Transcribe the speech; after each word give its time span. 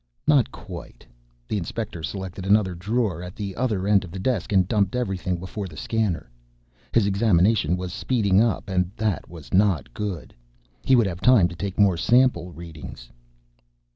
"Not 0.25 0.51
quite." 0.51 1.05
The 1.47 1.59
Inspector 1.59 2.01
selected 2.01 2.43
another 2.43 2.73
drawer 2.73 3.21
at 3.21 3.35
the 3.35 3.55
other 3.55 3.87
end 3.87 4.03
of 4.03 4.09
the 4.09 4.17
desk 4.17 4.51
and 4.51 4.67
dumped 4.67 4.95
everything 4.95 5.37
before 5.37 5.67
the 5.67 5.77
scanner. 5.77 6.31
His 6.91 7.05
examination 7.05 7.77
was 7.77 7.93
speeding 7.93 8.41
up 8.41 8.67
and 8.67 8.89
that 8.97 9.29
was 9.29 9.53
not 9.53 9.93
good; 9.93 10.33
he 10.83 10.95
would 10.95 11.05
have 11.05 11.21
time 11.21 11.47
to 11.49 11.55
take 11.55 11.77
more 11.79 11.97
sample 11.97 12.51
readings. 12.51 13.11